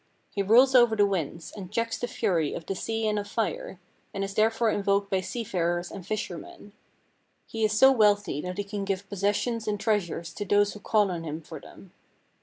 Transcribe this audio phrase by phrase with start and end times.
[0.31, 3.79] He rules over the winds, and checks the fury of the sea and of fire,
[4.15, 6.73] and is therefore invoked by sea farers and fishermen.
[7.45, 11.11] He is so wealthy that he can give possessions and treasures to those who call
[11.11, 11.91] on him for them.